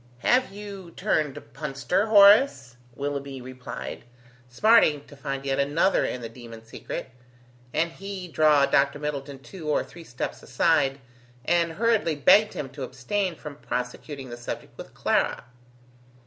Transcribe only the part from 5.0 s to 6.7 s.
to find yet another in the demon